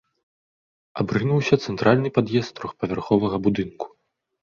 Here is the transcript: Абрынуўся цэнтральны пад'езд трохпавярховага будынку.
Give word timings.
Абрынуўся 1.03 1.55
цэнтральны 1.67 2.09
пад'езд 2.17 2.51
трохпавярховага 2.59 3.35
будынку. 3.49 3.85